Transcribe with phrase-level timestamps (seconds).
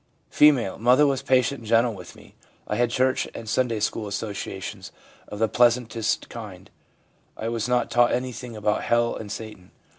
[0.31, 2.33] F.' Mother was patient and gentle with me.
[2.67, 4.91] I had church and Sunday school associations
[5.27, 6.71] of the pleasantest kind;
[7.37, 9.69] I was not taught anything about hell and Satan.